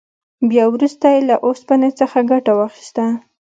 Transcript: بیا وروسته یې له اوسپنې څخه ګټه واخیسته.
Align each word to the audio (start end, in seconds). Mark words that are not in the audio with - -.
بیا 0.49 0.65
وروسته 0.73 1.05
یې 1.13 1.19
له 1.29 1.35
اوسپنې 1.45 1.89
څخه 1.99 2.17
ګټه 2.31 2.51
واخیسته. 2.55 3.05